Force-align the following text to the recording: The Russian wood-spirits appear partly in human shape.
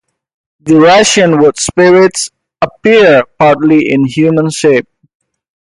The 0.61 0.79
Russian 0.79 1.39
wood-spirits 1.39 2.31
appear 2.59 3.21
partly 3.37 3.87
in 3.91 4.05
human 4.05 4.49
shape. 4.49 4.87